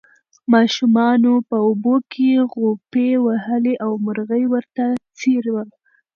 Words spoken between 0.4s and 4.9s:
ماشومانو په اوبو کې غوپې وهلې او مرغۍ ورته